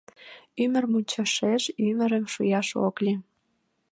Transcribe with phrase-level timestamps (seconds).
[0.63, 3.19] Ӱмыр мучашеш ӱмырым шуяш ок лий.